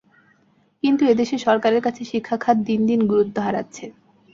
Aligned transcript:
কিন্তু 0.83 1.01
এ 1.05 1.13
দেশের 1.15 1.39
সরকারের 1.39 1.81
কাছে 1.81 2.01
শিক্ষা 2.05 2.37
খাত 2.37 2.57
দিন 2.67 2.79
দিন 2.89 2.99
গুরুত্ব 3.07 3.37
হারাচ্ছে। 3.41 3.85